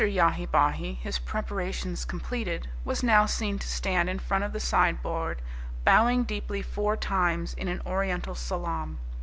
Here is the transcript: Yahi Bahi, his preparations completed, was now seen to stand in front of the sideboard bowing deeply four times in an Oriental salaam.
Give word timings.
Yahi 0.03 0.47
Bahi, 0.47 0.95
his 0.95 1.19
preparations 1.19 2.05
completed, 2.05 2.67
was 2.83 3.03
now 3.03 3.27
seen 3.27 3.59
to 3.59 3.67
stand 3.67 4.09
in 4.09 4.17
front 4.17 4.43
of 4.43 4.51
the 4.51 4.59
sideboard 4.59 5.43
bowing 5.85 6.23
deeply 6.23 6.63
four 6.63 6.97
times 6.97 7.53
in 7.53 7.67
an 7.67 7.83
Oriental 7.85 8.33
salaam. 8.33 8.97